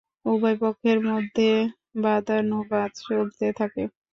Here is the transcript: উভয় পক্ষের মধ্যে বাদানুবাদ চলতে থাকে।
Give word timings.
উভয় 0.25 0.57
পক্ষের 0.61 0.97
মধ্যে 1.07 1.49
বাদানুবাদ 2.03 2.89
চলতে 3.01 3.47
থাকে। 3.59 3.83